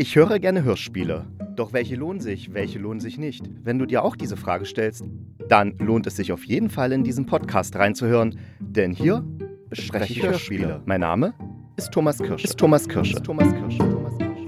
Ich 0.00 0.14
höre 0.14 0.38
gerne 0.38 0.62
Hörspiele. 0.62 1.26
Doch 1.56 1.72
welche 1.72 1.96
lohnen 1.96 2.20
sich, 2.20 2.54
welche 2.54 2.78
lohnen 2.78 3.00
sich 3.00 3.18
nicht? 3.18 3.50
Wenn 3.64 3.80
du 3.80 3.84
dir 3.84 4.04
auch 4.04 4.14
diese 4.14 4.36
Frage 4.36 4.64
stellst, 4.64 5.02
dann 5.48 5.76
lohnt 5.78 6.06
es 6.06 6.14
sich 6.14 6.30
auf 6.30 6.44
jeden 6.44 6.70
Fall 6.70 6.92
in 6.92 7.02
diesen 7.02 7.26
Podcast 7.26 7.74
reinzuhören, 7.74 8.38
denn 8.60 8.92
hier 8.92 9.24
bespreche 9.68 10.12
ich 10.12 10.22
Hörspiele. 10.22 10.82
Mein 10.84 11.00
Name 11.00 11.34
ist 11.76 11.90
Thomas 11.90 12.18
Kirsch. 12.18 12.44
Ist 12.44 12.56
Thomas 12.56 12.88
Kirsch. 12.88 13.12
Ist 13.12 13.24
Thomas 13.24 13.52
Kirsch. 13.52 13.76
Thomas 13.78 14.16
Kirsch. 14.18 14.38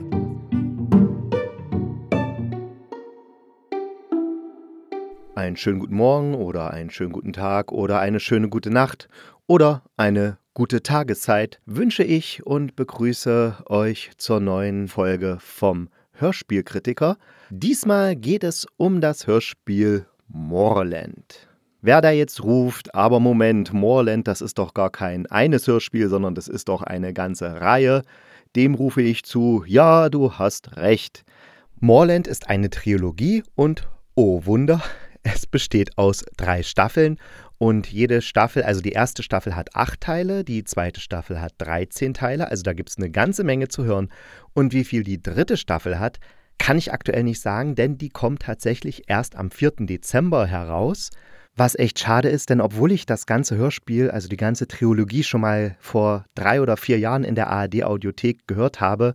Einen 5.34 5.56
schönen 5.56 5.80
guten 5.80 5.96
Morgen 5.96 6.34
oder 6.36 6.70
einen 6.70 6.90
schönen 6.90 7.10
guten 7.10 7.32
Tag 7.32 7.72
oder 7.72 7.98
eine 7.98 8.20
schöne 8.20 8.48
gute 8.48 8.70
Nacht 8.70 9.08
oder 9.50 9.82
eine 9.96 10.38
gute 10.54 10.80
Tageszeit 10.80 11.58
wünsche 11.66 12.04
ich 12.04 12.46
und 12.46 12.76
begrüße 12.76 13.64
euch 13.66 14.12
zur 14.16 14.38
neuen 14.38 14.86
Folge 14.86 15.38
vom 15.40 15.88
Hörspielkritiker. 16.12 17.16
Diesmal 17.50 18.14
geht 18.14 18.44
es 18.44 18.68
um 18.76 19.00
das 19.00 19.26
Hörspiel 19.26 20.06
Moorland. 20.28 21.48
Wer 21.82 22.00
da 22.00 22.12
jetzt 22.12 22.44
ruft, 22.44 22.94
aber 22.94 23.18
Moment, 23.18 23.72
Moorland, 23.72 24.28
das 24.28 24.40
ist 24.40 24.56
doch 24.56 24.72
gar 24.72 24.90
kein 24.90 25.26
eines 25.26 25.66
Hörspiel, 25.66 26.08
sondern 26.08 26.36
das 26.36 26.46
ist 26.46 26.68
doch 26.68 26.82
eine 26.82 27.12
ganze 27.12 27.60
Reihe, 27.60 28.02
dem 28.54 28.76
rufe 28.76 29.02
ich 29.02 29.24
zu, 29.24 29.64
ja, 29.66 30.10
du 30.10 30.34
hast 30.34 30.76
recht. 30.76 31.24
Moorland 31.80 32.28
ist 32.28 32.48
eine 32.48 32.70
Trilogie 32.70 33.42
und, 33.56 33.88
oh 34.14 34.46
Wunder, 34.46 34.80
es 35.24 35.44
besteht 35.44 35.98
aus 35.98 36.24
drei 36.36 36.62
Staffeln 36.62 37.18
und 37.62 37.88
jede 37.92 38.22
Staffel, 38.22 38.62
also 38.62 38.80
die 38.80 38.92
erste 38.92 39.22
Staffel 39.22 39.54
hat 39.54 39.76
acht 39.76 40.00
Teile, 40.00 40.44
die 40.44 40.64
zweite 40.64 40.98
Staffel 40.98 41.42
hat 41.42 41.52
13 41.58 42.14
Teile, 42.14 42.48
also 42.48 42.62
da 42.62 42.72
gibt 42.72 42.88
es 42.88 42.96
eine 42.96 43.10
ganze 43.10 43.44
Menge 43.44 43.68
zu 43.68 43.84
hören. 43.84 44.08
Und 44.54 44.72
wie 44.72 44.82
viel 44.82 45.02
die 45.02 45.22
dritte 45.22 45.58
Staffel 45.58 45.98
hat, 45.98 46.20
kann 46.56 46.78
ich 46.78 46.90
aktuell 46.90 47.22
nicht 47.22 47.42
sagen, 47.42 47.74
denn 47.74 47.98
die 47.98 48.08
kommt 48.08 48.40
tatsächlich 48.40 49.10
erst 49.10 49.36
am 49.36 49.50
4. 49.50 49.72
Dezember 49.80 50.46
heraus. 50.46 51.10
Was 51.54 51.78
echt 51.78 51.98
schade 51.98 52.30
ist, 52.30 52.48
denn 52.48 52.62
obwohl 52.62 52.92
ich 52.92 53.04
das 53.04 53.26
ganze 53.26 53.58
Hörspiel, 53.58 54.10
also 54.10 54.28
die 54.28 54.38
ganze 54.38 54.66
Trilogie 54.66 55.22
schon 55.22 55.42
mal 55.42 55.76
vor 55.80 56.24
drei 56.34 56.62
oder 56.62 56.78
vier 56.78 56.98
Jahren 56.98 57.24
in 57.24 57.34
der 57.34 57.50
ARD-Audiothek 57.50 58.46
gehört 58.46 58.80
habe, 58.80 59.12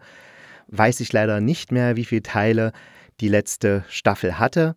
weiß 0.68 1.00
ich 1.00 1.12
leider 1.12 1.42
nicht 1.42 1.72
mehr, 1.72 1.96
wie 1.96 2.06
viele 2.06 2.22
Teile 2.22 2.74
die 3.22 3.28
letzte 3.28 3.86
Staffel 3.90 4.38
hatte. 4.38 4.76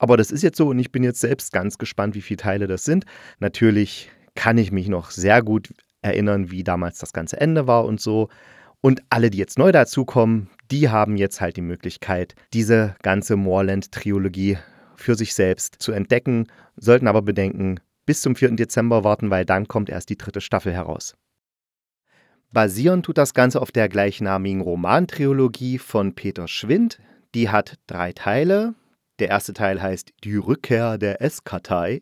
Aber 0.00 0.16
das 0.16 0.30
ist 0.30 0.42
jetzt 0.42 0.56
so 0.56 0.68
und 0.68 0.78
ich 0.78 0.90
bin 0.90 1.04
jetzt 1.04 1.20
selbst 1.20 1.52
ganz 1.52 1.76
gespannt, 1.76 2.14
wie 2.14 2.22
viele 2.22 2.38
Teile 2.38 2.66
das 2.66 2.84
sind. 2.84 3.04
Natürlich 3.38 4.10
kann 4.34 4.56
ich 4.56 4.72
mich 4.72 4.88
noch 4.88 5.10
sehr 5.10 5.42
gut 5.42 5.74
erinnern, 6.00 6.50
wie 6.50 6.64
damals 6.64 6.98
das 6.98 7.12
ganze 7.12 7.38
Ende 7.38 7.66
war 7.66 7.84
und 7.84 8.00
so. 8.00 8.30
Und 8.80 9.02
alle, 9.10 9.28
die 9.28 9.36
jetzt 9.36 9.58
neu 9.58 9.72
dazukommen, 9.72 10.48
die 10.70 10.88
haben 10.88 11.18
jetzt 11.18 11.42
halt 11.42 11.58
die 11.58 11.62
Möglichkeit, 11.62 12.34
diese 12.54 12.96
ganze 13.02 13.36
Moorland-Trilogie 13.36 14.56
für 14.96 15.16
sich 15.16 15.34
selbst 15.34 15.76
zu 15.80 15.92
entdecken, 15.92 16.46
sollten 16.76 17.06
aber 17.06 17.20
bedenken, 17.20 17.78
bis 18.06 18.22
zum 18.22 18.36
4. 18.36 18.52
Dezember 18.52 19.04
warten, 19.04 19.28
weil 19.28 19.44
dann 19.44 19.68
kommt 19.68 19.90
erst 19.90 20.08
die 20.08 20.16
dritte 20.16 20.40
Staffel 20.40 20.72
heraus. 20.72 21.14
Basieren 22.50 23.02
tut 23.02 23.18
das 23.18 23.34
Ganze 23.34 23.60
auf 23.60 23.70
der 23.70 23.90
gleichnamigen 23.90 24.62
Romantrilogie 24.62 25.76
von 25.76 26.14
Peter 26.14 26.48
Schwind. 26.48 27.00
Die 27.34 27.50
hat 27.50 27.74
drei 27.86 28.12
Teile. 28.14 28.74
Der 29.20 29.28
erste 29.28 29.52
Teil 29.52 29.82
heißt 29.82 30.12
Die 30.24 30.36
Rückkehr 30.36 30.96
der 30.96 31.20
Eskartei, 31.20 32.00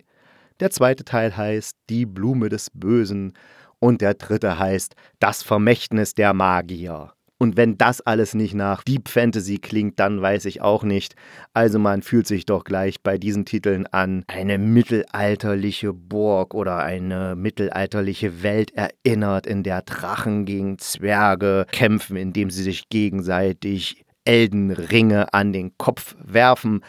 der 0.60 0.70
zweite 0.70 1.04
Teil 1.04 1.36
heißt 1.36 1.76
Die 1.90 2.06
Blume 2.06 2.48
des 2.48 2.70
Bösen 2.72 3.32
und 3.80 4.00
der 4.00 4.14
dritte 4.14 4.58
heißt 4.60 4.94
Das 5.18 5.42
Vermächtnis 5.42 6.14
der 6.14 6.32
Magier. 6.32 7.12
Und 7.40 7.56
wenn 7.56 7.76
das 7.76 8.00
alles 8.00 8.34
nicht 8.34 8.54
nach 8.54 8.84
Deep 8.84 9.08
Fantasy 9.08 9.58
klingt, 9.58 9.98
dann 9.98 10.22
weiß 10.22 10.44
ich 10.44 10.60
auch 10.60 10.84
nicht. 10.84 11.14
Also 11.54 11.78
man 11.80 12.02
fühlt 12.02 12.26
sich 12.26 12.46
doch 12.46 12.62
gleich 12.64 13.02
bei 13.02 13.18
diesen 13.18 13.44
Titeln 13.44 13.86
an 13.86 14.24
eine 14.28 14.58
mittelalterliche 14.58 15.92
Burg 15.92 16.54
oder 16.54 16.78
eine 16.78 17.34
mittelalterliche 17.36 18.42
Welt 18.44 18.72
erinnert, 18.74 19.46
in 19.46 19.64
der 19.64 19.82
Drachen 19.82 20.46
gegen 20.46 20.78
Zwerge 20.78 21.66
kämpfen, 21.70 22.16
indem 22.16 22.50
sie 22.50 22.64
sich 22.64 22.88
gegenseitig 22.88 24.04
Eldenringe 24.24 25.32
an 25.32 25.52
den 25.52 25.78
Kopf 25.78 26.16
werfen. 26.20 26.82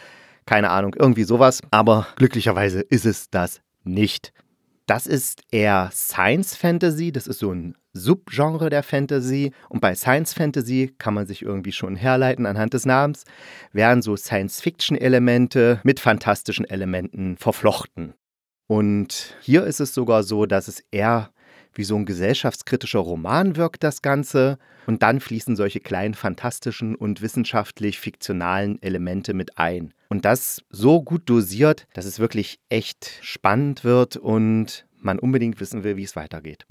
Keine 0.46 0.70
Ahnung, 0.70 0.94
irgendwie 0.98 1.24
sowas. 1.24 1.60
Aber 1.70 2.06
glücklicherweise 2.16 2.80
ist 2.80 3.06
es 3.06 3.30
das 3.30 3.60
nicht. 3.84 4.32
Das 4.86 5.06
ist 5.06 5.42
eher 5.50 5.90
Science 5.92 6.56
Fantasy. 6.56 7.12
Das 7.12 7.26
ist 7.26 7.38
so 7.38 7.52
ein 7.52 7.76
Subgenre 7.92 8.70
der 8.70 8.82
Fantasy. 8.82 9.52
Und 9.68 9.80
bei 9.80 9.94
Science 9.94 10.34
Fantasy 10.34 10.94
kann 10.98 11.14
man 11.14 11.26
sich 11.26 11.42
irgendwie 11.42 11.72
schon 11.72 11.96
herleiten 11.96 12.46
anhand 12.46 12.74
des 12.74 12.86
Namens, 12.86 13.24
werden 13.72 14.02
so 14.02 14.16
Science-Fiction-Elemente 14.16 15.80
mit 15.84 16.00
fantastischen 16.00 16.64
Elementen 16.64 17.36
verflochten. 17.36 18.14
Und 18.66 19.36
hier 19.40 19.64
ist 19.64 19.80
es 19.80 19.94
sogar 19.94 20.22
so, 20.22 20.46
dass 20.46 20.68
es 20.68 20.84
eher 20.90 21.30
wie 21.74 21.84
so 21.84 21.96
ein 21.96 22.06
gesellschaftskritischer 22.06 22.98
Roman 22.98 23.56
wirkt 23.56 23.82
das 23.82 24.02
Ganze. 24.02 24.58
Und 24.86 25.02
dann 25.02 25.20
fließen 25.20 25.56
solche 25.56 25.80
kleinen 25.80 26.14
fantastischen 26.14 26.94
und 26.94 27.22
wissenschaftlich 27.22 27.98
fiktionalen 27.98 28.82
Elemente 28.82 29.34
mit 29.34 29.58
ein. 29.58 29.94
Und 30.08 30.24
das 30.24 30.62
so 30.70 31.02
gut 31.02 31.22
dosiert, 31.26 31.86
dass 31.94 32.04
es 32.04 32.18
wirklich 32.18 32.58
echt 32.68 33.18
spannend 33.22 33.84
wird 33.84 34.16
und 34.16 34.86
man 34.98 35.18
unbedingt 35.18 35.60
wissen 35.60 35.84
will, 35.84 35.96
wie 35.96 36.04
es 36.04 36.16
weitergeht. 36.16 36.66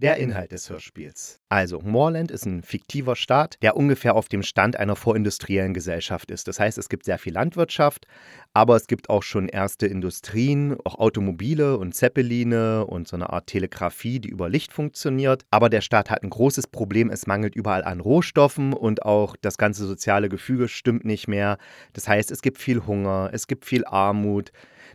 Der 0.00 0.16
Inhalt 0.16 0.50
des 0.50 0.70
Hörspiels. 0.70 1.40
Also, 1.50 1.80
Moorland 1.82 2.30
ist 2.30 2.46
ein 2.46 2.62
fiktiver 2.62 3.16
Staat, 3.16 3.58
der 3.60 3.76
ungefähr 3.76 4.14
auf 4.14 4.30
dem 4.30 4.42
Stand 4.42 4.76
einer 4.76 4.96
vorindustriellen 4.96 5.74
Gesellschaft 5.74 6.30
ist. 6.30 6.48
Das 6.48 6.58
heißt, 6.58 6.78
es 6.78 6.88
gibt 6.88 7.04
sehr 7.04 7.18
viel 7.18 7.34
Landwirtschaft, 7.34 8.06
aber 8.54 8.76
es 8.76 8.86
gibt 8.86 9.10
auch 9.10 9.22
schon 9.22 9.46
erste 9.46 9.86
Industrien, 9.86 10.78
auch 10.86 10.94
Automobile 10.94 11.76
und 11.76 11.94
Zeppeline 11.94 12.86
und 12.86 13.08
so 13.08 13.16
eine 13.16 13.28
Art 13.28 13.48
Telegrafie, 13.48 14.20
die 14.20 14.30
über 14.30 14.48
Licht 14.48 14.72
funktioniert. 14.72 15.44
Aber 15.50 15.68
der 15.68 15.82
Staat 15.82 16.08
hat 16.08 16.22
ein 16.22 16.30
großes 16.30 16.68
Problem, 16.68 17.10
es 17.10 17.26
mangelt 17.26 17.54
überall 17.54 17.84
an 17.84 18.00
Rohstoffen 18.00 18.72
und 18.72 19.04
auch 19.04 19.36
das 19.42 19.58
ganze 19.58 19.86
soziale 19.86 20.30
Gefüge 20.30 20.68
stimmt 20.68 21.04
nicht 21.04 21.28
mehr. 21.28 21.58
Das 21.92 22.08
heißt, 22.08 22.30
es 22.30 22.40
gibt 22.40 22.56
viel 22.56 22.86
Hunger, 22.86 23.28
es 23.34 23.46
gibt 23.46 23.66
viel 23.66 23.84
Armut. 23.84 24.50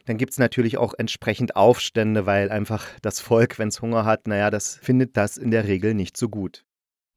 Dann 0.05 0.17
gibt 0.17 0.33
es 0.33 0.39
natürlich 0.39 0.77
auch 0.77 0.93
entsprechend 0.97 1.55
Aufstände, 1.55 2.25
weil 2.25 2.51
einfach 2.51 2.87
das 3.01 3.19
Volk, 3.19 3.59
wenn 3.59 3.69
es 3.69 3.81
Hunger 3.81 4.05
hat, 4.05 4.27
naja, 4.27 4.49
das 4.49 4.75
findet 4.75 5.17
das 5.17 5.37
in 5.37 5.51
der 5.51 5.67
Regel 5.67 5.93
nicht 5.93 6.15
so 6.15 6.29
gut. 6.29 6.63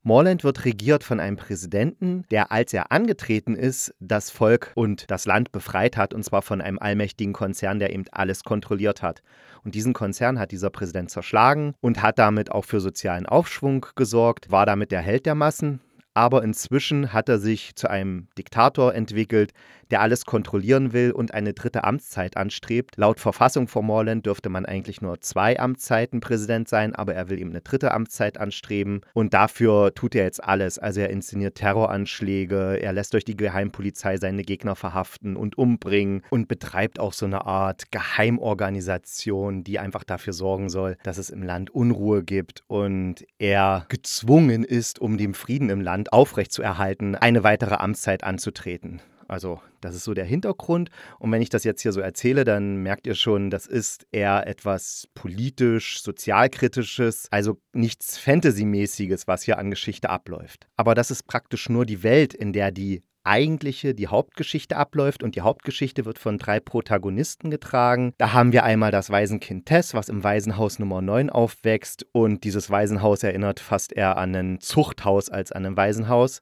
Morland 0.02 0.42
wird 0.42 0.64
regiert 0.64 1.04
von 1.04 1.20
einem 1.20 1.36
Präsidenten, 1.36 2.24
der, 2.30 2.50
als 2.50 2.72
er 2.72 2.92
angetreten 2.92 3.54
ist, 3.54 3.94
das 4.00 4.30
Volk 4.30 4.72
und 4.74 5.10
das 5.10 5.26
Land 5.26 5.52
befreit 5.52 5.96
hat, 5.96 6.14
und 6.14 6.24
zwar 6.24 6.40
von 6.40 6.62
einem 6.62 6.78
allmächtigen 6.78 7.34
Konzern, 7.34 7.78
der 7.78 7.92
eben 7.92 8.04
alles 8.12 8.42
kontrolliert 8.44 9.02
hat. 9.02 9.22
Und 9.64 9.74
diesen 9.74 9.92
Konzern 9.92 10.38
hat 10.38 10.52
dieser 10.52 10.70
Präsident 10.70 11.10
zerschlagen 11.10 11.74
und 11.80 12.00
hat 12.00 12.18
damit 12.18 12.50
auch 12.52 12.64
für 12.64 12.80
sozialen 12.80 13.26
Aufschwung 13.26 13.84
gesorgt, 13.96 14.50
war 14.50 14.64
damit 14.64 14.92
der 14.92 15.02
Held 15.02 15.26
der 15.26 15.34
Massen. 15.34 15.80
Aber 16.14 16.42
inzwischen 16.42 17.12
hat 17.12 17.28
er 17.28 17.38
sich 17.38 17.76
zu 17.76 17.90
einem 17.90 18.28
Diktator 18.38 18.94
entwickelt, 18.94 19.52
der 19.90 20.00
alles 20.00 20.24
kontrollieren 20.24 20.92
will 20.92 21.12
und 21.12 21.34
eine 21.34 21.54
dritte 21.54 21.84
Amtszeit 21.84 22.36
anstrebt. 22.36 22.96
Laut 22.96 23.20
Verfassung 23.20 23.68
von 23.68 23.86
Moreland 23.86 24.26
dürfte 24.26 24.48
man 24.48 24.66
eigentlich 24.66 25.00
nur 25.00 25.20
zwei 25.20 25.58
Amtszeiten 25.58 26.20
Präsident 26.20 26.68
sein, 26.68 26.94
aber 26.94 27.14
er 27.14 27.28
will 27.28 27.38
eben 27.40 27.50
eine 27.50 27.60
dritte 27.60 27.92
Amtszeit 27.92 28.38
anstreben 28.38 29.00
und 29.14 29.34
dafür 29.34 29.94
tut 29.94 30.14
er 30.14 30.24
jetzt 30.24 30.42
alles. 30.42 30.78
Also 30.78 31.00
er 31.00 31.10
inszeniert 31.10 31.56
Terroranschläge, 31.56 32.80
er 32.80 32.92
lässt 32.92 33.14
durch 33.14 33.24
die 33.24 33.36
Geheimpolizei 33.36 34.16
seine 34.18 34.42
Gegner 34.42 34.76
verhaften 34.76 35.36
und 35.36 35.58
umbringen 35.58 36.22
und 36.30 36.48
betreibt 36.48 36.98
auch 36.98 37.12
so 37.12 37.26
eine 37.26 37.46
Art 37.46 37.90
Geheimorganisation, 37.90 39.64
die 39.64 39.78
einfach 39.78 40.04
dafür 40.04 40.32
sorgen 40.32 40.68
soll, 40.68 40.96
dass 41.02 41.18
es 41.18 41.30
im 41.30 41.42
Land 41.42 41.70
Unruhe 41.70 42.22
gibt 42.22 42.62
und 42.66 43.24
er 43.38 43.86
gezwungen 43.88 44.64
ist, 44.64 44.98
um 45.00 45.18
den 45.18 45.34
Frieden 45.34 45.70
im 45.70 45.80
Land 45.80 46.12
aufrechtzuerhalten, 46.12 47.14
eine 47.14 47.44
weitere 47.44 47.74
Amtszeit 47.74 48.24
anzutreten. 48.24 49.00
Also 49.28 49.60
das 49.80 49.94
ist 49.94 50.04
so 50.04 50.14
der 50.14 50.24
Hintergrund. 50.24 50.90
Und 51.18 51.30
wenn 51.30 51.42
ich 51.42 51.50
das 51.50 51.64
jetzt 51.64 51.82
hier 51.82 51.92
so 51.92 52.00
erzähle, 52.00 52.44
dann 52.44 52.76
merkt 52.76 53.06
ihr 53.06 53.14
schon, 53.14 53.50
das 53.50 53.66
ist 53.66 54.06
eher 54.10 54.46
etwas 54.46 55.06
politisch, 55.14 56.02
sozialkritisches, 56.02 57.28
also 57.30 57.58
nichts 57.72 58.18
Fantasy-mäßiges, 58.18 59.28
was 59.28 59.42
hier 59.42 59.58
an 59.58 59.70
Geschichte 59.70 60.10
abläuft. 60.10 60.66
Aber 60.76 60.94
das 60.94 61.10
ist 61.10 61.26
praktisch 61.26 61.68
nur 61.68 61.84
die 61.84 62.02
Welt, 62.02 62.34
in 62.34 62.52
der 62.52 62.72
die 62.72 63.02
eigentliche, 63.24 63.94
die 63.94 64.08
Hauptgeschichte 64.08 64.76
abläuft 64.76 65.22
und 65.22 65.36
die 65.36 65.42
Hauptgeschichte 65.42 66.06
wird 66.06 66.18
von 66.18 66.38
drei 66.38 66.60
Protagonisten 66.60 67.50
getragen. 67.50 68.14
Da 68.16 68.32
haben 68.32 68.52
wir 68.52 68.64
einmal 68.64 68.90
das 68.90 69.10
Waisenkind 69.10 69.66
Tess, 69.66 69.92
was 69.92 70.08
im 70.08 70.24
Waisenhaus 70.24 70.78
Nummer 70.78 71.02
9 71.02 71.28
aufwächst 71.28 72.06
und 72.12 72.44
dieses 72.44 72.70
Waisenhaus 72.70 73.22
erinnert 73.22 73.60
fast 73.60 73.92
eher 73.92 74.16
an 74.16 74.34
ein 74.34 74.60
Zuchthaus 74.60 75.28
als 75.28 75.52
an 75.52 75.66
ein 75.66 75.76
Waisenhaus. 75.76 76.40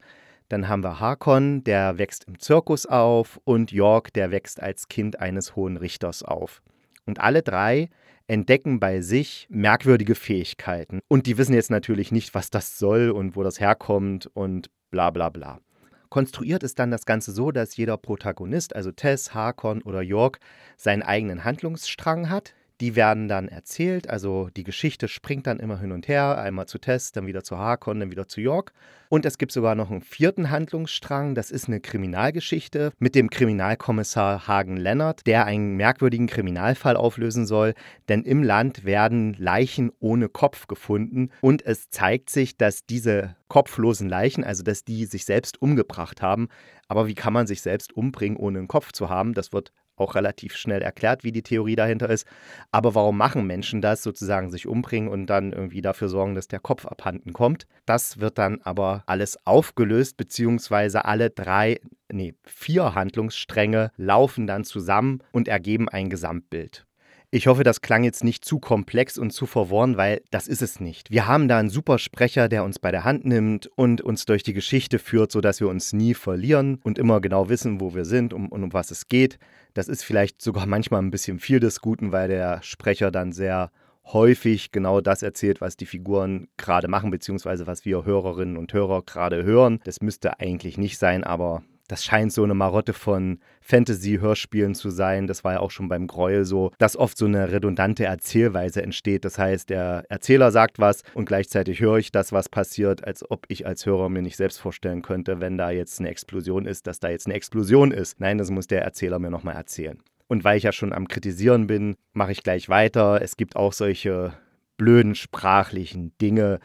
Dann 0.48 0.68
haben 0.68 0.84
wir 0.84 1.00
Hakon, 1.00 1.64
der 1.64 1.98
wächst 1.98 2.24
im 2.24 2.38
Zirkus 2.38 2.86
auf 2.86 3.40
und 3.44 3.72
York, 3.72 4.12
der 4.12 4.30
wächst 4.30 4.62
als 4.62 4.88
Kind 4.88 5.18
eines 5.18 5.56
hohen 5.56 5.76
Richters 5.76 6.22
auf. 6.22 6.62
Und 7.04 7.20
alle 7.20 7.42
drei 7.42 7.88
entdecken 8.28 8.80
bei 8.80 9.00
sich 9.00 9.46
merkwürdige 9.50 10.14
Fähigkeiten. 10.14 11.00
Und 11.08 11.26
die 11.26 11.38
wissen 11.38 11.54
jetzt 11.54 11.70
natürlich 11.70 12.12
nicht, 12.12 12.34
was 12.34 12.50
das 12.50 12.78
soll 12.78 13.10
und 13.10 13.36
wo 13.36 13.42
das 13.42 13.60
herkommt 13.60 14.28
und 14.34 14.70
bla 14.90 15.10
bla 15.10 15.30
bla. 15.30 15.60
konstruiert 16.08 16.62
ist 16.62 16.78
dann 16.78 16.90
das 16.90 17.04
Ganze 17.04 17.32
so, 17.32 17.50
dass 17.50 17.76
jeder 17.76 17.96
Protagonist, 17.96 18.74
also 18.74 18.90
Tess, 18.92 19.34
Harkon 19.34 19.82
oder 19.82 20.00
York, 20.00 20.38
seinen 20.76 21.02
eigenen 21.02 21.44
Handlungsstrang 21.44 22.30
hat. 22.30 22.54
Die 22.80 22.94
werden 22.94 23.26
dann 23.26 23.48
erzählt, 23.48 24.10
also 24.10 24.50
die 24.54 24.64
Geschichte 24.64 25.08
springt 25.08 25.46
dann 25.46 25.60
immer 25.60 25.80
hin 25.80 25.92
und 25.92 26.08
her, 26.08 26.36
einmal 26.38 26.66
zu 26.66 26.78
Tess, 26.78 27.10
dann 27.12 27.26
wieder 27.26 27.42
zu 27.42 27.56
Harkon, 27.56 28.00
dann 28.00 28.10
wieder 28.10 28.28
zu 28.28 28.42
York. 28.42 28.72
Und 29.08 29.24
es 29.24 29.38
gibt 29.38 29.52
sogar 29.52 29.74
noch 29.74 29.90
einen 29.90 30.02
vierten 30.02 30.50
Handlungsstrang, 30.50 31.34
das 31.34 31.50
ist 31.50 31.68
eine 31.68 31.80
Kriminalgeschichte 31.80 32.92
mit 32.98 33.14
dem 33.14 33.30
Kriminalkommissar 33.30 34.46
Hagen 34.46 34.76
Lennart, 34.76 35.26
der 35.26 35.46
einen 35.46 35.76
merkwürdigen 35.76 36.26
Kriminalfall 36.26 36.96
auflösen 36.96 37.46
soll, 37.46 37.72
denn 38.08 38.24
im 38.24 38.42
Land 38.42 38.84
werden 38.84 39.34
Leichen 39.38 39.90
ohne 40.00 40.28
Kopf 40.28 40.66
gefunden 40.66 41.30
und 41.40 41.64
es 41.64 41.88
zeigt 41.88 42.28
sich, 42.28 42.58
dass 42.58 42.84
diese 42.84 43.36
kopflosen 43.48 44.08
Leichen, 44.08 44.44
also 44.44 44.62
dass 44.62 44.84
die 44.84 45.06
sich 45.06 45.24
selbst 45.24 45.62
umgebracht 45.62 46.20
haben, 46.20 46.48
aber 46.88 47.06
wie 47.06 47.14
kann 47.14 47.32
man 47.32 47.46
sich 47.46 47.62
selbst 47.62 47.92
umbringen, 47.92 48.36
ohne 48.36 48.58
einen 48.58 48.68
Kopf 48.68 48.92
zu 48.92 49.08
haben? 49.08 49.34
Das 49.34 49.52
wird 49.52 49.72
auch 49.96 50.14
relativ 50.14 50.56
schnell 50.56 50.82
erklärt, 50.82 51.24
wie 51.24 51.32
die 51.32 51.42
Theorie 51.42 51.76
dahinter 51.76 52.08
ist. 52.10 52.26
Aber 52.70 52.94
warum 52.94 53.16
machen 53.16 53.46
Menschen 53.46 53.80
das, 53.80 54.02
sozusagen 54.02 54.50
sich 54.50 54.66
umbringen 54.66 55.08
und 55.08 55.26
dann 55.26 55.52
irgendwie 55.52 55.82
dafür 55.82 56.08
sorgen, 56.08 56.34
dass 56.34 56.48
der 56.48 56.60
Kopf 56.60 56.86
abhanden 56.86 57.32
kommt? 57.32 57.66
Das 57.84 58.20
wird 58.20 58.38
dann 58.38 58.60
aber 58.62 59.02
alles 59.06 59.38
aufgelöst, 59.46 60.16
beziehungsweise 60.16 61.04
alle 61.04 61.30
drei, 61.30 61.80
nee, 62.10 62.34
vier 62.44 62.94
Handlungsstränge 62.94 63.90
laufen 63.96 64.46
dann 64.46 64.64
zusammen 64.64 65.22
und 65.32 65.48
ergeben 65.48 65.88
ein 65.88 66.10
Gesamtbild. 66.10 66.86
Ich 67.32 67.48
hoffe, 67.48 67.64
das 67.64 67.80
klang 67.80 68.04
jetzt 68.04 68.22
nicht 68.22 68.44
zu 68.44 68.60
komplex 68.60 69.18
und 69.18 69.32
zu 69.32 69.46
verworren, 69.46 69.96
weil 69.96 70.22
das 70.30 70.46
ist 70.46 70.62
es 70.62 70.78
nicht. 70.78 71.10
Wir 71.10 71.26
haben 71.26 71.48
da 71.48 71.58
einen 71.58 71.70
super 71.70 71.98
Sprecher, 71.98 72.48
der 72.48 72.62
uns 72.62 72.78
bei 72.78 72.92
der 72.92 73.02
Hand 73.02 73.24
nimmt 73.24 73.66
und 73.74 74.00
uns 74.00 74.26
durch 74.26 74.44
die 74.44 74.52
Geschichte 74.52 75.00
führt, 75.00 75.32
sodass 75.32 75.60
wir 75.60 75.68
uns 75.68 75.92
nie 75.92 76.14
verlieren 76.14 76.78
und 76.84 76.98
immer 76.98 77.20
genau 77.20 77.48
wissen, 77.48 77.80
wo 77.80 77.96
wir 77.96 78.04
sind 78.04 78.32
und 78.32 78.52
um, 78.52 78.62
um 78.62 78.72
was 78.72 78.92
es 78.92 79.08
geht. 79.08 79.40
Das 79.74 79.88
ist 79.88 80.04
vielleicht 80.04 80.40
sogar 80.40 80.66
manchmal 80.66 81.02
ein 81.02 81.10
bisschen 81.10 81.40
viel 81.40 81.58
des 81.58 81.80
Guten, 81.80 82.12
weil 82.12 82.28
der 82.28 82.62
Sprecher 82.62 83.10
dann 83.10 83.32
sehr 83.32 83.72
häufig 84.12 84.70
genau 84.70 85.00
das 85.00 85.22
erzählt, 85.24 85.60
was 85.60 85.76
die 85.76 85.86
Figuren 85.86 86.46
gerade 86.56 86.86
machen, 86.86 87.10
beziehungsweise 87.10 87.66
was 87.66 87.84
wir 87.84 88.04
Hörerinnen 88.04 88.56
und 88.56 88.72
Hörer 88.72 89.02
gerade 89.02 89.42
hören. 89.42 89.80
Das 89.82 90.00
müsste 90.00 90.38
eigentlich 90.38 90.78
nicht 90.78 90.98
sein, 90.98 91.24
aber 91.24 91.64
das 91.88 92.04
scheint 92.04 92.32
so 92.32 92.42
eine 92.42 92.54
Marotte 92.54 92.92
von 92.92 93.38
Fantasy-Hörspielen 93.60 94.74
zu 94.74 94.90
sein. 94.90 95.26
Das 95.26 95.44
war 95.44 95.54
ja 95.54 95.60
auch 95.60 95.70
schon 95.70 95.88
beim 95.88 96.06
Gräuel 96.06 96.44
so, 96.44 96.72
dass 96.78 96.96
oft 96.96 97.16
so 97.16 97.26
eine 97.26 97.52
redundante 97.52 98.04
Erzählweise 98.04 98.82
entsteht. 98.82 99.24
Das 99.24 99.38
heißt, 99.38 99.70
der 99.70 100.04
Erzähler 100.08 100.50
sagt 100.50 100.78
was 100.78 101.02
und 101.14 101.26
gleichzeitig 101.26 101.80
höre 101.80 101.98
ich 101.98 102.12
das, 102.12 102.32
was 102.32 102.48
passiert, 102.48 103.04
als 103.04 103.28
ob 103.30 103.46
ich 103.48 103.66
als 103.66 103.86
Hörer 103.86 104.08
mir 104.08 104.22
nicht 104.22 104.36
selbst 104.36 104.58
vorstellen 104.58 105.02
könnte, 105.02 105.40
wenn 105.40 105.58
da 105.58 105.70
jetzt 105.70 106.00
eine 106.00 106.10
Explosion 106.10 106.66
ist, 106.66 106.86
dass 106.86 107.00
da 107.00 107.08
jetzt 107.08 107.26
eine 107.26 107.34
Explosion 107.34 107.90
ist. 107.92 108.20
Nein, 108.20 108.38
das 108.38 108.50
muss 108.50 108.66
der 108.66 108.82
Erzähler 108.82 109.18
mir 109.18 109.30
nochmal 109.30 109.56
erzählen. 109.56 109.98
Und 110.28 110.44
weil 110.44 110.56
ich 110.56 110.64
ja 110.64 110.72
schon 110.72 110.92
am 110.92 111.08
Kritisieren 111.08 111.66
bin, 111.66 111.96
mache 112.12 112.32
ich 112.32 112.42
gleich 112.42 112.68
weiter. 112.68 113.22
Es 113.22 113.36
gibt 113.36 113.54
auch 113.56 113.72
solche 113.72 114.32
blöden 114.76 115.14
sprachlichen 115.14 116.12
Dinge, 116.20 116.58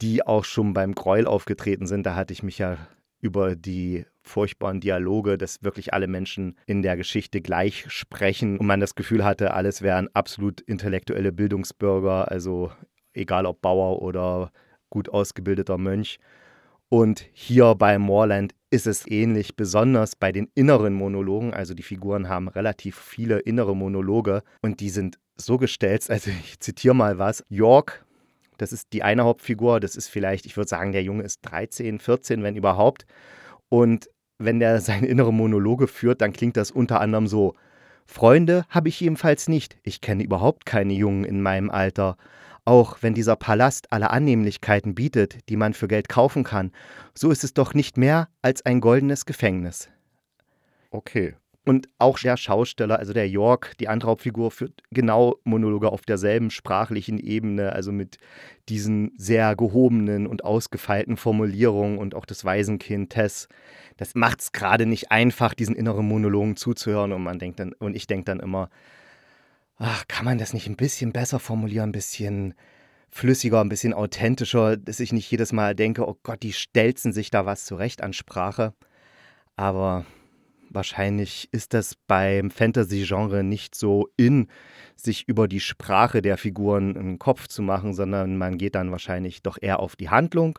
die 0.00 0.26
auch 0.26 0.44
schon 0.44 0.74
beim 0.74 0.94
Gräuel 0.94 1.26
aufgetreten 1.26 1.86
sind. 1.86 2.04
Da 2.06 2.14
hatte 2.14 2.32
ich 2.32 2.42
mich 2.42 2.58
ja 2.58 2.78
über 3.24 3.56
die 3.56 4.04
furchtbaren 4.22 4.80
Dialoge, 4.80 5.38
dass 5.38 5.62
wirklich 5.62 5.94
alle 5.94 6.08
Menschen 6.08 6.58
in 6.66 6.82
der 6.82 6.96
Geschichte 6.96 7.40
gleich 7.40 7.86
sprechen 7.88 8.58
und 8.58 8.66
man 8.66 8.80
das 8.80 8.94
Gefühl 8.94 9.24
hatte, 9.24 9.54
alles 9.54 9.80
wären 9.80 10.08
absolut 10.12 10.60
intellektuelle 10.60 11.32
Bildungsbürger, 11.32 12.30
also 12.30 12.70
egal 13.14 13.46
ob 13.46 13.62
Bauer 13.62 14.02
oder 14.02 14.52
gut 14.90 15.08
ausgebildeter 15.08 15.78
Mönch. 15.78 16.18
Und 16.90 17.24
hier 17.32 17.74
bei 17.74 17.98
Moorland 17.98 18.54
ist 18.70 18.86
es 18.86 19.10
ähnlich, 19.10 19.56
besonders 19.56 20.16
bei 20.16 20.30
den 20.30 20.50
inneren 20.54 20.92
Monologen. 20.92 21.54
Also 21.54 21.72
die 21.72 21.82
Figuren 21.82 22.28
haben 22.28 22.48
relativ 22.48 22.96
viele 22.96 23.38
innere 23.38 23.74
Monologe 23.74 24.42
und 24.60 24.80
die 24.80 24.90
sind 24.90 25.18
so 25.36 25.56
gestellt, 25.56 26.04
also 26.10 26.30
ich 26.30 26.60
zitiere 26.60 26.94
mal 26.94 27.18
was. 27.18 27.42
York 27.48 28.04
das 28.58 28.72
ist 28.72 28.92
die 28.92 29.02
eine 29.02 29.24
Hauptfigur. 29.24 29.80
Das 29.80 29.96
ist 29.96 30.08
vielleicht, 30.08 30.46
ich 30.46 30.56
würde 30.56 30.68
sagen, 30.68 30.92
der 30.92 31.02
Junge 31.02 31.22
ist 31.22 31.40
13, 31.42 31.98
14, 31.98 32.42
wenn 32.42 32.56
überhaupt. 32.56 33.06
Und 33.68 34.10
wenn 34.38 34.60
der 34.60 34.80
seine 34.82 35.06
innere 35.06 35.32
Monologe 35.32 35.86
führt, 35.86 36.20
dann 36.20 36.32
klingt 36.32 36.56
das 36.56 36.70
unter 36.70 37.00
anderem 37.00 37.26
so. 37.26 37.54
Freunde 38.06 38.64
habe 38.68 38.88
ich 38.88 39.00
jedenfalls 39.00 39.48
nicht. 39.48 39.78
Ich 39.82 40.00
kenne 40.00 40.22
überhaupt 40.22 40.66
keine 40.66 40.92
Jungen 40.92 41.24
in 41.24 41.40
meinem 41.40 41.70
Alter. 41.70 42.16
Auch 42.66 42.98
wenn 43.02 43.14
dieser 43.14 43.36
Palast 43.36 43.92
alle 43.92 44.10
Annehmlichkeiten 44.10 44.94
bietet, 44.94 45.48
die 45.48 45.56
man 45.56 45.74
für 45.74 45.88
Geld 45.88 46.08
kaufen 46.08 46.44
kann, 46.44 46.72
so 47.14 47.30
ist 47.30 47.44
es 47.44 47.54
doch 47.54 47.74
nicht 47.74 47.98
mehr 47.98 48.28
als 48.40 48.64
ein 48.64 48.80
goldenes 48.80 49.26
Gefängnis. 49.26 49.90
Okay, 50.90 51.34
und 51.64 51.88
auch 51.98 52.18
der 52.18 52.36
Schausteller, 52.36 52.98
also 52.98 53.14
der 53.14 53.28
York, 53.28 53.72
die 53.80 53.88
andere 53.88 54.10
Hauptfigur, 54.10 54.50
führt 54.50 54.82
genau 54.90 55.36
Monologe 55.44 55.90
auf 55.90 56.02
derselben 56.02 56.50
sprachlichen 56.50 57.18
Ebene, 57.18 57.72
also 57.72 57.90
mit 57.90 58.18
diesen 58.68 59.12
sehr 59.16 59.56
gehobenen 59.56 60.26
und 60.26 60.44
ausgefeilten 60.44 61.16
Formulierungen 61.16 61.98
und 61.98 62.14
auch 62.14 62.26
das 62.26 62.44
Waisenkind 62.44 63.10
Tess. 63.10 63.48
Das 63.96 64.14
macht 64.14 64.42
es 64.42 64.52
gerade 64.52 64.84
nicht 64.84 65.10
einfach, 65.10 65.54
diesen 65.54 65.74
inneren 65.74 66.06
Monologen 66.06 66.56
zuzuhören. 66.56 67.12
Und 67.12 67.22
man 67.22 67.38
denkt 67.38 67.60
dann, 67.60 67.72
und 67.72 67.96
ich 67.96 68.06
denke 68.06 68.26
dann 68.26 68.40
immer, 68.40 68.68
ach, 69.78 70.06
kann 70.06 70.26
man 70.26 70.36
das 70.36 70.52
nicht 70.52 70.66
ein 70.66 70.76
bisschen 70.76 71.12
besser 71.12 71.38
formulieren, 71.38 71.90
ein 71.90 71.92
bisschen 71.92 72.54
flüssiger, 73.08 73.62
ein 73.62 73.70
bisschen 73.70 73.94
authentischer, 73.94 74.76
dass 74.76 75.00
ich 75.00 75.12
nicht 75.14 75.30
jedes 75.30 75.52
Mal 75.52 75.74
denke, 75.74 76.06
oh 76.06 76.18
Gott, 76.24 76.42
die 76.42 76.52
stelzen 76.52 77.12
sich 77.12 77.30
da 77.30 77.46
was 77.46 77.64
zurecht 77.64 78.02
an 78.02 78.12
Sprache. 78.12 78.74
Aber 79.56 80.04
Wahrscheinlich 80.74 81.48
ist 81.52 81.72
das 81.72 81.94
beim 82.06 82.50
Fantasy-Genre 82.50 83.44
nicht 83.44 83.74
so 83.74 84.08
in, 84.16 84.48
sich 84.96 85.28
über 85.28 85.46
die 85.46 85.60
Sprache 85.60 86.20
der 86.20 86.36
Figuren 86.36 86.96
einen 86.96 87.18
Kopf 87.18 87.46
zu 87.46 87.62
machen, 87.62 87.94
sondern 87.94 88.36
man 88.36 88.58
geht 88.58 88.74
dann 88.74 88.90
wahrscheinlich 88.90 89.42
doch 89.42 89.56
eher 89.60 89.80
auf 89.80 89.94
die 89.96 90.10
Handlung. 90.10 90.58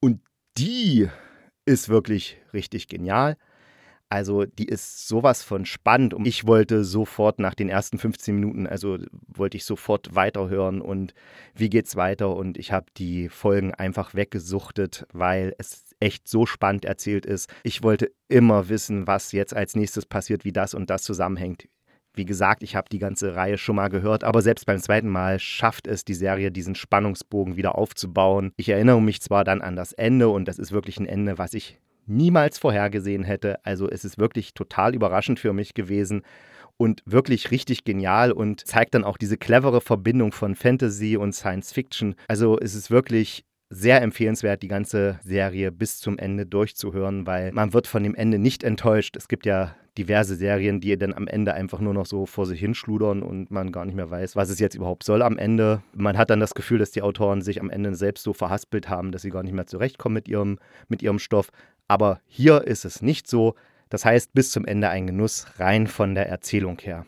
Und 0.00 0.20
die 0.58 1.08
ist 1.66 1.88
wirklich 1.88 2.36
richtig 2.52 2.88
genial. 2.88 3.36
Also 4.10 4.44
die 4.44 4.66
ist 4.66 5.08
sowas 5.08 5.42
von 5.42 5.66
spannend 5.66 6.14
und 6.14 6.26
ich 6.26 6.46
wollte 6.46 6.84
sofort 6.84 7.38
nach 7.38 7.54
den 7.54 7.68
ersten 7.68 7.98
15 7.98 8.34
Minuten, 8.34 8.66
also 8.66 8.98
wollte 9.26 9.56
ich 9.56 9.64
sofort 9.64 10.14
weiterhören 10.14 10.80
und 10.80 11.14
wie 11.54 11.70
geht's 11.70 11.96
weiter 11.96 12.36
und 12.36 12.58
ich 12.58 12.70
habe 12.70 12.86
die 12.96 13.28
Folgen 13.28 13.74
einfach 13.74 14.14
weggesuchtet, 14.14 15.06
weil 15.12 15.54
es 15.58 15.93
echt 16.04 16.28
so 16.28 16.44
spannend 16.44 16.84
erzählt 16.84 17.24
ist. 17.24 17.50
Ich 17.62 17.82
wollte 17.82 18.12
immer 18.28 18.68
wissen, 18.68 19.06
was 19.06 19.32
jetzt 19.32 19.56
als 19.56 19.74
nächstes 19.74 20.04
passiert, 20.04 20.44
wie 20.44 20.52
das 20.52 20.74
und 20.74 20.90
das 20.90 21.02
zusammenhängt. 21.02 21.66
Wie 22.16 22.26
gesagt, 22.26 22.62
ich 22.62 22.76
habe 22.76 22.88
die 22.92 22.98
ganze 22.98 23.34
Reihe 23.34 23.58
schon 23.58 23.76
mal 23.76 23.88
gehört, 23.88 24.22
aber 24.22 24.42
selbst 24.42 24.66
beim 24.66 24.78
zweiten 24.78 25.08
Mal 25.08 25.40
schafft 25.40 25.88
es 25.88 26.04
die 26.04 26.14
Serie, 26.14 26.52
diesen 26.52 26.74
Spannungsbogen 26.74 27.56
wieder 27.56 27.76
aufzubauen. 27.76 28.52
Ich 28.56 28.68
erinnere 28.68 29.02
mich 29.02 29.20
zwar 29.20 29.44
dann 29.44 29.62
an 29.62 29.74
das 29.74 29.92
Ende 29.92 30.28
und 30.28 30.46
das 30.46 30.58
ist 30.58 30.70
wirklich 30.70 31.00
ein 31.00 31.06
Ende, 31.06 31.38
was 31.38 31.54
ich 31.54 31.80
niemals 32.06 32.58
vorhergesehen 32.58 33.24
hätte. 33.24 33.64
Also 33.64 33.88
es 33.88 34.04
ist 34.04 34.18
wirklich 34.18 34.54
total 34.54 34.94
überraschend 34.94 35.40
für 35.40 35.54
mich 35.54 35.74
gewesen 35.74 36.22
und 36.76 37.02
wirklich 37.06 37.50
richtig 37.50 37.84
genial 37.84 38.30
und 38.30 38.66
zeigt 38.66 38.94
dann 38.94 39.04
auch 39.04 39.16
diese 39.16 39.38
clevere 39.38 39.80
Verbindung 39.80 40.32
von 40.32 40.54
Fantasy 40.54 41.16
und 41.16 41.32
Science 41.34 41.72
Fiction. 41.72 42.14
Also 42.28 42.58
es 42.58 42.74
ist 42.74 42.90
wirklich 42.90 43.44
sehr 43.70 44.02
empfehlenswert, 44.02 44.62
die 44.62 44.68
ganze 44.68 45.18
Serie 45.22 45.72
bis 45.72 45.98
zum 45.98 46.18
Ende 46.18 46.46
durchzuhören, 46.46 47.26
weil 47.26 47.52
man 47.52 47.72
wird 47.72 47.86
von 47.86 48.02
dem 48.02 48.14
Ende 48.14 48.38
nicht 48.38 48.62
enttäuscht. 48.62 49.16
Es 49.16 49.28
gibt 49.28 49.46
ja 49.46 49.74
diverse 49.96 50.34
Serien, 50.34 50.80
die 50.80 50.96
dann 50.96 51.14
am 51.14 51.26
Ende 51.26 51.54
einfach 51.54 51.80
nur 51.80 51.94
noch 51.94 52.06
so 52.06 52.26
vor 52.26 52.46
sich 52.46 52.60
hinschludern 52.60 53.22
und 53.22 53.50
man 53.50 53.72
gar 53.72 53.84
nicht 53.84 53.94
mehr 53.94 54.10
weiß, 54.10 54.36
was 54.36 54.50
es 54.50 54.58
jetzt 54.58 54.74
überhaupt 54.74 55.04
soll 55.04 55.22
am 55.22 55.38
Ende. 55.38 55.82
Man 55.94 56.18
hat 56.18 56.30
dann 56.30 56.40
das 56.40 56.54
Gefühl, 56.54 56.78
dass 56.78 56.90
die 56.90 57.02
Autoren 57.02 57.42
sich 57.42 57.60
am 57.60 57.70
Ende 57.70 57.94
selbst 57.94 58.24
so 58.24 58.32
verhaspelt 58.32 58.88
haben, 58.88 59.12
dass 59.12 59.22
sie 59.22 59.30
gar 59.30 59.42
nicht 59.42 59.54
mehr 59.54 59.66
zurechtkommen 59.66 60.14
mit 60.14 60.28
ihrem, 60.28 60.58
mit 60.88 61.02
ihrem 61.02 61.18
Stoff. 61.18 61.50
Aber 61.86 62.20
hier 62.26 62.66
ist 62.66 62.84
es 62.84 63.02
nicht 63.02 63.28
so. 63.28 63.54
Das 63.88 64.04
heißt, 64.04 64.32
bis 64.34 64.50
zum 64.50 64.64
Ende 64.64 64.88
ein 64.88 65.06
Genuss 65.06 65.46
rein 65.58 65.86
von 65.86 66.14
der 66.14 66.28
Erzählung 66.28 66.78
her. 66.80 67.06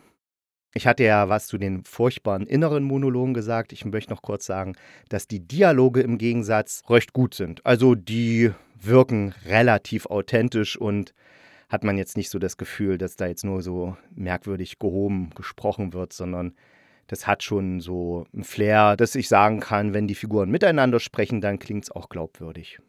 Ich 0.76 0.86
hatte 0.86 1.04
ja 1.04 1.30
was 1.30 1.46
zu 1.46 1.56
den 1.56 1.84
furchtbaren 1.84 2.46
inneren 2.46 2.84
Monologen 2.84 3.32
gesagt. 3.32 3.72
Ich 3.72 3.86
möchte 3.86 4.12
noch 4.12 4.20
kurz 4.20 4.44
sagen, 4.44 4.76
dass 5.08 5.26
die 5.26 5.40
Dialoge 5.40 6.02
im 6.02 6.18
Gegensatz 6.18 6.82
recht 6.90 7.14
gut 7.14 7.32
sind. 7.32 7.64
Also 7.64 7.94
die 7.94 8.52
wirken 8.78 9.32
relativ 9.46 10.04
authentisch 10.04 10.76
und 10.76 11.14
hat 11.70 11.82
man 11.82 11.96
jetzt 11.96 12.18
nicht 12.18 12.28
so 12.28 12.38
das 12.38 12.58
Gefühl, 12.58 12.98
dass 12.98 13.16
da 13.16 13.26
jetzt 13.26 13.42
nur 13.42 13.62
so 13.62 13.96
merkwürdig 14.14 14.78
gehoben 14.78 15.30
gesprochen 15.34 15.94
wird, 15.94 16.12
sondern 16.12 16.54
das 17.06 17.26
hat 17.26 17.42
schon 17.42 17.80
so 17.80 18.26
ein 18.34 18.44
Flair, 18.44 18.98
dass 18.98 19.14
ich 19.14 19.28
sagen 19.28 19.60
kann, 19.60 19.94
wenn 19.94 20.06
die 20.06 20.14
Figuren 20.14 20.50
miteinander 20.50 21.00
sprechen, 21.00 21.40
dann 21.40 21.58
klingt 21.58 21.84
es 21.84 21.90
auch 21.90 22.10
glaubwürdig. 22.10 22.80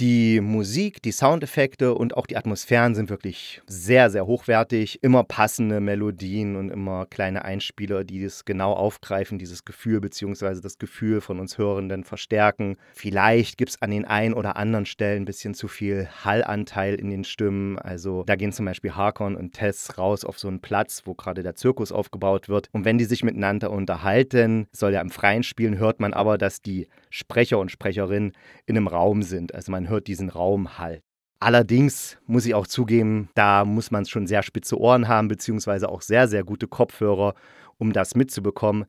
Die 0.00 0.40
Musik, 0.40 1.02
die 1.02 1.12
Soundeffekte 1.12 1.94
und 1.94 2.16
auch 2.16 2.26
die 2.26 2.36
Atmosphären 2.36 2.96
sind 2.96 3.10
wirklich 3.10 3.62
sehr, 3.68 4.10
sehr 4.10 4.26
hochwertig. 4.26 4.98
Immer 5.04 5.22
passende 5.22 5.78
Melodien 5.78 6.56
und 6.56 6.70
immer 6.70 7.06
kleine 7.06 7.44
Einspieler, 7.44 8.02
die 8.02 8.20
das 8.20 8.44
genau 8.44 8.72
aufgreifen, 8.72 9.38
dieses 9.38 9.64
Gefühl 9.64 10.00
bzw. 10.00 10.60
das 10.60 10.78
Gefühl 10.78 11.20
von 11.20 11.38
uns 11.38 11.58
Hörenden 11.58 12.02
verstärken. 12.02 12.76
Vielleicht 12.92 13.56
gibt 13.56 13.70
es 13.70 13.82
an 13.82 13.92
den 13.92 14.04
einen 14.04 14.34
oder 14.34 14.56
anderen 14.56 14.84
Stellen 14.84 15.22
ein 15.22 15.26
bisschen 15.26 15.54
zu 15.54 15.68
viel 15.68 16.08
Hallanteil 16.24 16.96
in 16.96 17.08
den 17.08 17.22
Stimmen. 17.22 17.78
Also 17.78 18.24
da 18.24 18.34
gehen 18.34 18.50
zum 18.50 18.66
Beispiel 18.66 18.96
Harkon 18.96 19.36
und 19.36 19.52
Tess 19.52 19.96
raus 19.96 20.24
auf 20.24 20.40
so 20.40 20.48
einen 20.48 20.58
Platz, 20.58 21.02
wo 21.04 21.14
gerade 21.14 21.44
der 21.44 21.54
Zirkus 21.54 21.92
aufgebaut 21.92 22.48
wird. 22.48 22.68
Und 22.72 22.84
wenn 22.84 22.98
die 22.98 23.04
sich 23.04 23.22
miteinander 23.22 23.70
unterhalten, 23.70 24.66
soll 24.72 24.92
ja 24.92 25.00
im 25.00 25.10
Freien 25.10 25.44
spielen, 25.44 25.78
hört 25.78 26.00
man 26.00 26.12
aber, 26.12 26.36
dass 26.36 26.62
die 26.62 26.88
Sprecher 27.10 27.60
und 27.60 27.70
Sprecherinnen 27.70 28.32
in 28.66 28.76
einem 28.76 28.88
Raum 28.88 29.22
sind. 29.22 29.54
Also 29.54 29.70
man 29.70 29.83
man 29.84 29.90
hört 29.90 30.06
diesen 30.06 30.30
Raum 30.30 30.78
halt. 30.78 31.02
Allerdings 31.40 32.16
muss 32.26 32.46
ich 32.46 32.54
auch 32.54 32.66
zugeben, 32.66 33.28
da 33.34 33.66
muss 33.66 33.90
man 33.90 34.06
schon 34.06 34.26
sehr 34.26 34.42
spitze 34.42 34.80
Ohren 34.80 35.08
haben, 35.08 35.28
beziehungsweise 35.28 35.90
auch 35.90 36.00
sehr, 36.00 36.26
sehr 36.26 36.42
gute 36.42 36.66
Kopfhörer, 36.66 37.34
um 37.76 37.92
das 37.92 38.14
mitzubekommen. 38.14 38.86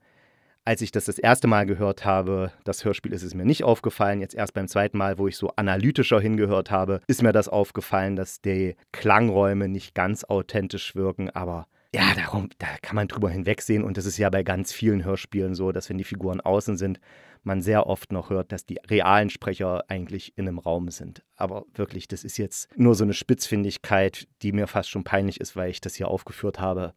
Als 0.63 0.81
ich 0.81 0.91
das 0.91 1.05
das 1.05 1.19
erste 1.19 1.47
Mal 1.47 1.65
gehört 1.65 2.05
habe, 2.05 2.51
das 2.63 2.85
Hörspiel 2.85 3.13
ist 3.13 3.23
es 3.23 3.35
mir 3.35 3.45
nicht 3.45 3.63
aufgefallen. 3.63 4.21
Jetzt 4.21 4.35
erst 4.35 4.53
beim 4.53 4.67
zweiten 4.67 4.97
Mal, 4.97 5.17
wo 5.17 5.27
ich 5.27 5.35
so 5.35 5.51
analytischer 5.57 6.19
hingehört 6.19 6.71
habe, 6.71 7.01
ist 7.07 7.21
mir 7.21 7.33
das 7.33 7.49
aufgefallen, 7.49 8.15
dass 8.15 8.41
die 8.41 8.75
Klangräume 8.93 9.67
nicht 9.67 9.93
ganz 9.93 10.23
authentisch 10.23 10.95
wirken. 10.95 11.29
Aber 11.29 11.67
ja, 11.95 12.13
darum, 12.13 12.49
da 12.57 12.67
kann 12.81 12.97
man 12.97 13.07
drüber 13.07 13.29
hinwegsehen. 13.29 13.81
Und 13.81 13.95
das 13.95 14.05
ist 14.05 14.17
ja 14.17 14.29
bei 14.29 14.43
ganz 14.43 14.73
vielen 14.73 15.05
Hörspielen 15.05 15.55
so, 15.55 15.71
dass 15.71 15.89
wenn 15.89 15.97
die 15.97 16.03
Figuren 16.03 16.41
außen 16.41 16.75
sind, 16.75 16.99
man 17.43 17.61
sehr 17.61 17.87
oft 17.87 18.11
noch 18.11 18.29
hört, 18.29 18.51
dass 18.51 18.65
die 18.65 18.79
realen 18.89 19.29
Sprecher 19.29 19.85
eigentlich 19.87 20.37
in 20.37 20.45
einem 20.45 20.59
Raum 20.59 20.89
sind. 20.89 21.23
Aber 21.37 21.65
wirklich, 21.73 22.09
das 22.09 22.25
ist 22.25 22.37
jetzt 22.37 22.67
nur 22.77 22.95
so 22.95 23.05
eine 23.05 23.13
Spitzfindigkeit, 23.13 24.27
die 24.41 24.51
mir 24.51 24.67
fast 24.67 24.89
schon 24.89 25.05
peinlich 25.05 25.39
ist, 25.39 25.55
weil 25.55 25.69
ich 25.69 25.79
das 25.79 25.95
hier 25.95 26.09
aufgeführt 26.09 26.59
habe. 26.59 26.93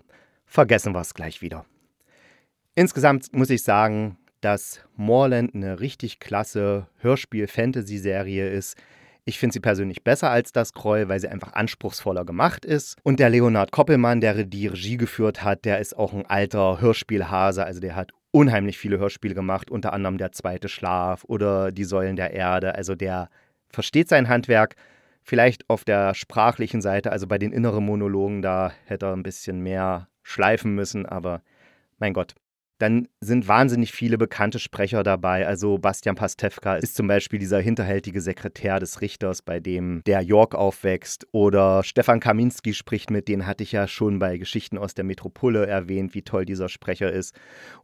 Vergessen 0.47 0.95
wir 0.95 1.00
es 1.00 1.14
gleich 1.14 1.43
wieder. 1.43 1.64
Insgesamt 2.75 3.33
muss 3.33 3.50
ich 3.50 3.62
sagen, 3.62 4.19
dass 4.40 4.81
Moorland 4.97 5.55
eine 5.55 5.78
richtig 5.78 6.19
klasse 6.19 6.88
Hörspiel-Fantasy-Serie 6.99 8.49
ist. 8.49 8.76
Ich 9.28 9.38
finde 9.38 9.52
sie 9.52 9.61
persönlich 9.61 10.04
besser 10.04 10.30
als 10.30 10.52
das 10.52 10.73
Kroll, 10.73 11.11
weil 11.11 11.20
sie 11.20 11.28
einfach 11.28 11.52
anspruchsvoller 11.52 12.25
gemacht 12.25 12.64
ist. 12.64 12.97
Und 13.02 13.20
der 13.20 13.28
Leonard 13.28 13.73
Koppelmann, 13.73 14.23
der 14.23 14.42
die 14.44 14.68
Regie 14.68 14.97
geführt 14.97 15.44
hat, 15.44 15.66
der 15.66 15.80
ist 15.80 15.94
auch 15.99 16.14
ein 16.14 16.25
alter 16.25 16.80
Hörspielhase. 16.80 17.62
Also 17.62 17.78
der 17.78 17.94
hat 17.94 18.12
unheimlich 18.30 18.78
viele 18.78 18.99
Hörspiele 18.99 19.35
gemacht, 19.35 19.70
unter 19.70 19.92
anderem 19.92 20.16
Der 20.16 20.32
zweite 20.32 20.70
Schlaf 20.70 21.25
oder 21.25 21.73
Die 21.73 21.85
Säulen 21.85 22.16
der 22.16 22.32
Erde. 22.32 22.75
Also 22.75 22.94
der 22.94 23.28
versteht 23.68 24.08
sein 24.08 24.30
Handwerk. 24.30 24.76
Vielleicht 25.23 25.68
auf 25.68 25.85
der 25.85 26.14
sprachlichen 26.14 26.80
Seite, 26.80 27.12
also 27.12 27.26
bei 27.26 27.37
den 27.37 27.52
inneren 27.52 27.85
Monologen, 27.85 28.40
da 28.40 28.73
hätte 28.87 29.04
er 29.04 29.12
ein 29.12 29.23
bisschen 29.23 29.61
mehr 29.61 30.08
schleifen 30.23 30.75
müssen, 30.75 31.04
aber 31.04 31.42
mein 31.99 32.14
Gott, 32.14 32.35
dann 32.78 33.08
sind 33.20 33.49
wahnsinnig 33.49 33.92
viele 33.92 34.18
bekannte 34.18 34.58
Sprecher 34.58 35.02
dabei. 35.02 35.47
Also 35.47 35.78
Bastian 35.78 36.16
Pastewka 36.16 36.76
ist 36.76 36.94
zum 36.94 37.08
Beispiel 37.08 37.38
dieser 37.38 37.61
hinterhältige 37.61 38.20
Sekretär 38.20 38.78
des 38.80 39.00
Richters, 39.00 39.42
bei 39.42 39.61
dem 39.61 40.02
der 40.06 40.23
York 40.23 40.54
aufwächst. 40.54 41.26
Oder 41.32 41.82
Stefan 41.82 42.20
Kaminski 42.20 42.75
spricht 42.75 43.11
mit, 43.11 43.28
den 43.28 43.47
hatte 43.47 43.64
ich 43.64 43.73
ja 43.73 43.88
schon 43.88 44.18
bei 44.18 44.38
Geschichten 44.38 44.78
aus 44.78 44.94
der 44.94 45.04
Metropole 45.04 45.66
erwähnt, 45.66 46.14
wie 46.14 46.23
toll 46.23 46.44
dieser 46.44 46.68
Sprecher 46.68 47.12
ist. 47.12 47.35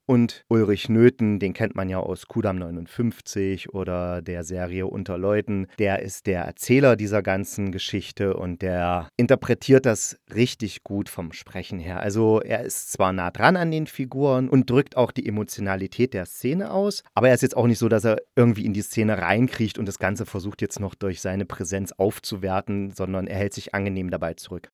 Und 0.06 0.44
Ulrich 0.48 0.88
Nöthen, 0.90 1.38
den 1.38 1.54
kennt 1.54 1.74
man 1.74 1.88
ja 1.88 1.98
aus 1.98 2.28
Kudam 2.28 2.58
59 2.58 3.72
oder 3.72 4.20
der 4.20 4.44
Serie 4.44 4.86
Unter 4.86 5.16
Leuten. 5.16 5.66
Der 5.78 6.02
ist 6.02 6.26
der 6.26 6.42
Erzähler 6.42 6.96
dieser 6.96 7.22
ganzen 7.22 7.72
Geschichte 7.72 8.36
und 8.36 8.60
der 8.60 9.08
interpretiert 9.16 9.86
das 9.86 10.18
richtig 10.34 10.84
gut 10.84 11.08
vom 11.08 11.32
Sprechen 11.32 11.78
her. 11.78 12.00
Also 12.00 12.40
er 12.40 12.62
ist 12.64 12.92
zwar 12.92 13.14
nah 13.14 13.30
dran 13.30 13.56
an 13.56 13.70
den 13.70 13.86
Figuren 13.86 14.50
und 14.50 14.68
drückt 14.68 14.83
drückt 14.84 14.96
auch 14.96 15.12
die 15.12 15.26
Emotionalität 15.26 16.12
der 16.12 16.26
Szene 16.26 16.70
aus. 16.70 17.02
Aber 17.14 17.28
er 17.28 17.34
ist 17.34 17.42
jetzt 17.42 17.56
auch 17.56 17.66
nicht 17.66 17.78
so, 17.78 17.88
dass 17.88 18.04
er 18.04 18.18
irgendwie 18.36 18.66
in 18.66 18.74
die 18.74 18.82
Szene 18.82 19.18
reinkriecht 19.18 19.78
und 19.78 19.86
das 19.86 19.98
Ganze 19.98 20.26
versucht 20.26 20.60
jetzt 20.60 20.78
noch 20.78 20.94
durch 20.94 21.20
seine 21.20 21.46
Präsenz 21.46 21.92
aufzuwerten, 21.92 22.90
sondern 22.90 23.26
er 23.26 23.38
hält 23.38 23.54
sich 23.54 23.74
angenehm 23.74 24.10
dabei 24.10 24.34
zurück. 24.34 24.68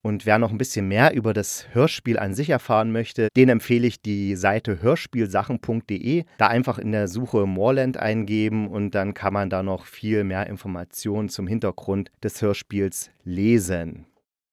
Und 0.00 0.26
wer 0.26 0.38
noch 0.38 0.52
ein 0.52 0.58
bisschen 0.58 0.86
mehr 0.86 1.12
über 1.12 1.34
das 1.34 1.66
Hörspiel 1.72 2.20
an 2.20 2.32
sich 2.32 2.50
erfahren 2.50 2.92
möchte, 2.92 3.28
den 3.36 3.48
empfehle 3.48 3.88
ich 3.88 4.00
die 4.00 4.36
Seite 4.36 4.80
hörspielsachen.de. 4.80 6.24
Da 6.38 6.46
einfach 6.46 6.78
in 6.78 6.92
der 6.92 7.08
Suche 7.08 7.46
Moorland 7.46 7.96
eingeben 7.96 8.68
und 8.68 8.94
dann 8.94 9.12
kann 9.12 9.32
man 9.32 9.50
da 9.50 9.64
noch 9.64 9.86
viel 9.86 10.22
mehr 10.22 10.46
Informationen 10.46 11.28
zum 11.28 11.48
Hintergrund 11.48 12.12
des 12.22 12.40
Hörspiels 12.40 13.10
lesen. 13.24 14.06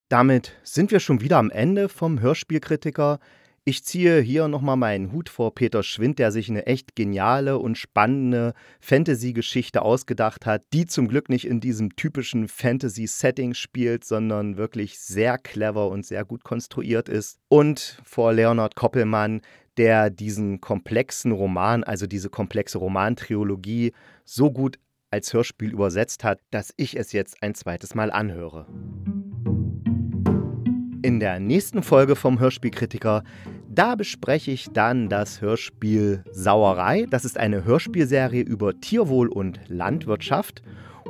Damit 0.10 0.54
sind 0.64 0.92
wir 0.92 1.00
schon 1.00 1.22
wieder 1.22 1.38
am 1.38 1.52
Ende 1.52 1.90
vom 1.90 2.20
Hörspielkritiker. 2.20 3.20
Ich 3.68 3.84
ziehe 3.84 4.22
hier 4.22 4.48
nochmal 4.48 4.78
meinen 4.78 5.12
Hut 5.12 5.28
vor 5.28 5.56
Peter 5.56 5.82
Schwind, 5.82 6.20
der 6.20 6.32
sich 6.32 6.52
eine 6.52 6.68
echt 6.68 6.96
geniale 6.96 7.58
und 7.58 7.80
spannende 7.80 8.54
Fantasy-Geschichte 8.80 9.82
ausgedacht 9.82 10.46
hat, 10.46 10.62
die 10.72 10.86
zum 10.86 11.08
Glück 11.08 11.30
nicht 11.30 11.48
in 11.48 11.62
diesem 11.62 11.96
typischen 11.96 12.48
Fantasy-Setting 12.48 13.56
spielt, 13.56 14.06
sondern 14.06 14.58
wirklich 14.58 15.00
sehr 15.00 15.40
clever 15.40 15.88
und 15.88 16.06
sehr 16.06 16.26
gut 16.26 16.44
konstruiert 16.44 17.10
ist. 17.10 17.40
Und 17.48 18.00
vor 18.04 18.34
Leonard 18.34 18.76
Koppelmann, 18.76 19.42
der 19.78 20.12
diesen 20.12 20.62
komplexen 20.62 21.32
Roman, 21.32 21.84
also 21.84 22.06
diese 22.06 22.30
komplexe 22.30 22.78
Romantriologie, 22.78 23.94
so 24.26 24.52
gut 24.52 24.78
als 25.10 25.34
Hörspiel 25.34 25.72
übersetzt 25.72 26.24
hat, 26.24 26.40
dass 26.52 26.72
ich 26.78 26.96
es 27.00 27.14
jetzt 27.14 27.42
ein 27.42 27.56
zweites 27.56 27.96
Mal 27.96 28.12
anhöre. 28.12 28.68
In 31.02 31.20
der 31.20 31.40
nächsten 31.40 31.84
Folge 31.84 32.16
vom 32.16 32.40
Hörspielkritiker 32.40 33.24
da 33.76 33.96
bespreche 33.96 34.52
ich 34.52 34.70
dann 34.72 35.10
das 35.10 35.42
Hörspiel 35.42 36.24
Sauerei. 36.32 37.06
Das 37.10 37.26
ist 37.26 37.38
eine 37.38 37.66
Hörspielserie 37.66 38.42
über 38.42 38.80
Tierwohl 38.80 39.28
und 39.28 39.60
Landwirtschaft. 39.68 40.64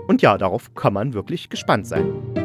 Und 0.08 0.22
ja, 0.22 0.38
darauf 0.38 0.74
kann 0.74 0.94
man 0.94 1.14
wirklich 1.14 1.50
gespannt 1.50 1.88
sein. 1.88 2.45